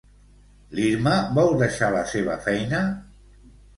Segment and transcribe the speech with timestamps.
[0.77, 2.85] L'Irma vol deixar la seva feina?